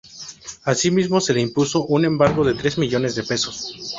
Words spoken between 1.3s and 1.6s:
le